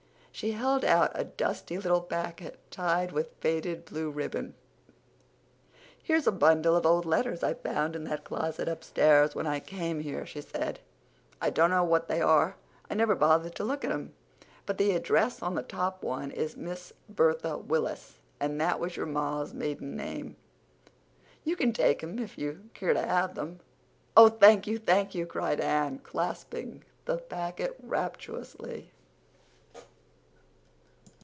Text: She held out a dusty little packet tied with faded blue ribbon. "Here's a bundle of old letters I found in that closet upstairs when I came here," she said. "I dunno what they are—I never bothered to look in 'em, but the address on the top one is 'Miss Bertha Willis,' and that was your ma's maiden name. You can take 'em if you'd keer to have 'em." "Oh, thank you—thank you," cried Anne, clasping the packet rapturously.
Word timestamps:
She 0.33 0.53
held 0.53 0.83
out 0.83 1.11
a 1.13 1.25
dusty 1.25 1.77
little 1.77 2.01
packet 2.01 2.57
tied 2.71 3.11
with 3.11 3.35
faded 3.41 3.85
blue 3.85 4.09
ribbon. 4.09 4.55
"Here's 6.01 6.25
a 6.25 6.31
bundle 6.31 6.75
of 6.75 6.83
old 6.85 7.05
letters 7.05 7.43
I 7.43 7.53
found 7.53 7.95
in 7.95 8.05
that 8.05 8.23
closet 8.23 8.67
upstairs 8.67 9.35
when 9.35 9.45
I 9.45 9.59
came 9.59 9.99
here," 9.99 10.25
she 10.25 10.41
said. 10.41 10.79
"I 11.39 11.51
dunno 11.51 11.83
what 11.83 12.07
they 12.07 12.21
are—I 12.21 12.93
never 12.95 13.13
bothered 13.13 13.53
to 13.55 13.63
look 13.63 13.83
in 13.83 13.91
'em, 13.91 14.13
but 14.65 14.79
the 14.79 14.93
address 14.93 15.43
on 15.43 15.53
the 15.53 15.61
top 15.61 16.01
one 16.01 16.31
is 16.31 16.57
'Miss 16.57 16.91
Bertha 17.09 17.57
Willis,' 17.59 18.17
and 18.39 18.59
that 18.59 18.79
was 18.79 18.95
your 18.97 19.05
ma's 19.05 19.53
maiden 19.53 19.95
name. 19.95 20.37
You 21.43 21.55
can 21.55 21.71
take 21.71 22.01
'em 22.01 22.17
if 22.17 22.35
you'd 22.37 22.73
keer 22.73 22.93
to 22.95 23.05
have 23.05 23.37
'em." 23.37 23.59
"Oh, 24.17 24.29
thank 24.29 24.65
you—thank 24.65 25.13
you," 25.13 25.27
cried 25.27 25.59
Anne, 25.59 25.99
clasping 25.99 26.83
the 27.05 27.17
packet 27.17 27.75
rapturously. 27.83 28.91